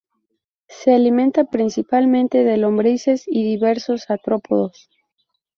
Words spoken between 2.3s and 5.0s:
de lombrices y diversos artrópodos.